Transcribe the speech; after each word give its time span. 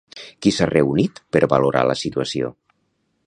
Qui 0.45 0.53
s'ha 0.55 0.67
reunit 0.69 1.21
per 1.37 1.43
valorar 1.53 1.83
la 1.91 1.99
situació? 2.05 2.53